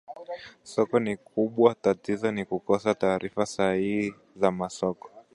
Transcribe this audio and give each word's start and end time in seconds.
Soko 0.71 0.95
ni 1.03 1.13
kubwa 1.17 1.75
tatizo 1.81 2.31
ni 2.31 2.45
kukosa 2.45 2.95
taarifa 2.95 3.45
sahihi 3.45 4.13
za 4.35 4.51
masoko 4.51 5.11